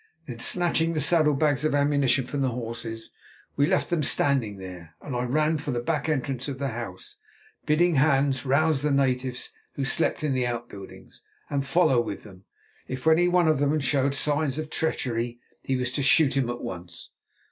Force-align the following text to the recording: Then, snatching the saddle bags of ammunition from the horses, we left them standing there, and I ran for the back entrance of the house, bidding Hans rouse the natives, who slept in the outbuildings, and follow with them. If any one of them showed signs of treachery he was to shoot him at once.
Then, 0.25 0.39
snatching 0.39 0.93
the 0.93 0.99
saddle 0.99 1.35
bags 1.35 1.63
of 1.63 1.75
ammunition 1.75 2.25
from 2.25 2.41
the 2.41 2.49
horses, 2.49 3.11
we 3.55 3.67
left 3.67 3.91
them 3.91 4.01
standing 4.01 4.57
there, 4.57 4.95
and 4.99 5.15
I 5.15 5.25
ran 5.25 5.59
for 5.59 5.69
the 5.69 5.79
back 5.79 6.09
entrance 6.09 6.47
of 6.47 6.57
the 6.57 6.69
house, 6.69 7.17
bidding 7.67 7.97
Hans 7.97 8.43
rouse 8.43 8.81
the 8.81 8.89
natives, 8.89 9.51
who 9.75 9.85
slept 9.85 10.23
in 10.23 10.33
the 10.33 10.47
outbuildings, 10.47 11.21
and 11.51 11.63
follow 11.63 12.01
with 12.01 12.23
them. 12.23 12.45
If 12.87 13.05
any 13.05 13.27
one 13.27 13.47
of 13.47 13.59
them 13.59 13.79
showed 13.79 14.15
signs 14.15 14.57
of 14.57 14.71
treachery 14.71 15.39
he 15.61 15.75
was 15.75 15.91
to 15.91 16.01
shoot 16.01 16.35
him 16.35 16.49
at 16.49 16.61
once. 16.61 17.11